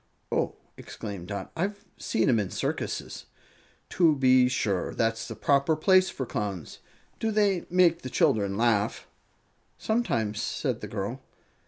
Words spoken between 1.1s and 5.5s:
Dot. "I've seen 'em in circuses." "To be sure; that's the